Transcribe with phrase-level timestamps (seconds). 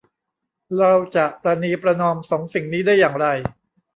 [0.77, 3.27] เราจะประนีประนอมสองสิ่งนี้ได้อย่างไร